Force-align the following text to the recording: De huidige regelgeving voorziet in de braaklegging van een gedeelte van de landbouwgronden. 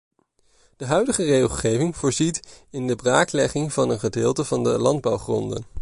De 0.77 0.85
huidige 0.85 1.23
regelgeving 1.23 1.95
voorziet 1.95 2.65
in 2.69 2.87
de 2.87 2.95
braaklegging 2.95 3.73
van 3.73 3.89
een 3.89 3.99
gedeelte 3.99 4.43
van 4.45 4.63
de 4.63 4.69
landbouwgronden. 4.79 5.65